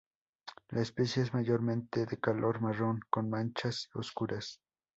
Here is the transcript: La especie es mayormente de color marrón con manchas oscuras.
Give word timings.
La 0.71 0.81
especie 0.81 1.21
es 1.21 1.31
mayormente 1.31 2.07
de 2.07 2.17
color 2.17 2.59
marrón 2.59 3.01
con 3.11 3.29
manchas 3.29 3.87
oscuras. 3.93 4.59